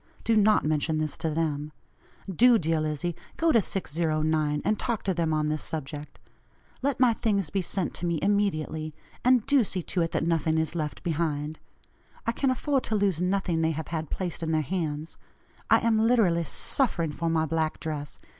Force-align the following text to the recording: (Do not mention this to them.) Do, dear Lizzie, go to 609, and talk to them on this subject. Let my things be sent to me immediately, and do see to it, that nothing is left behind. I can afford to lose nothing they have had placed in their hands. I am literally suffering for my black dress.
(Do 0.23 0.35
not 0.35 0.65
mention 0.65 0.97
this 0.97 1.15
to 1.19 1.29
them.) 1.29 1.71
Do, 2.27 2.57
dear 2.57 2.79
Lizzie, 2.81 3.15
go 3.37 3.51
to 3.51 3.61
609, 3.61 4.63
and 4.65 4.79
talk 4.79 5.03
to 5.03 5.13
them 5.13 5.31
on 5.31 5.49
this 5.49 5.61
subject. 5.61 6.17
Let 6.81 6.99
my 6.99 7.13
things 7.13 7.51
be 7.51 7.61
sent 7.61 7.93
to 7.93 8.07
me 8.07 8.17
immediately, 8.19 8.95
and 9.23 9.45
do 9.45 9.63
see 9.63 9.83
to 9.83 10.01
it, 10.01 10.09
that 10.09 10.25
nothing 10.25 10.57
is 10.57 10.73
left 10.73 11.03
behind. 11.03 11.59
I 12.25 12.31
can 12.31 12.49
afford 12.49 12.83
to 12.85 12.95
lose 12.95 13.21
nothing 13.21 13.61
they 13.61 13.73
have 13.73 13.89
had 13.89 14.09
placed 14.09 14.41
in 14.41 14.51
their 14.53 14.63
hands. 14.63 15.17
I 15.69 15.81
am 15.81 15.99
literally 15.99 16.45
suffering 16.45 17.11
for 17.11 17.29
my 17.29 17.45
black 17.45 17.79
dress. 17.79 18.17